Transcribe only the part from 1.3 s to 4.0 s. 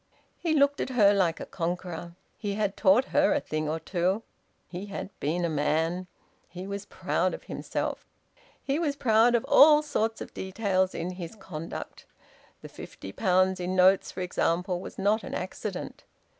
a conqueror. He had taught her a thing or